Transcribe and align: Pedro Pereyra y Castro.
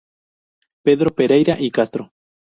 Pedro 0.83 1.11
Pereyra 1.11 1.57
y 1.61 1.69
Castro. 1.69 2.11